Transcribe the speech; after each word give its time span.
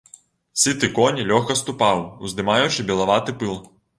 Сыты 0.61 0.87
конь 0.97 1.21
лёгка 1.33 1.57
ступаў, 1.61 2.01
уздымаючы 2.27 2.87
белаваты 2.91 3.37
пыл. 3.45 3.55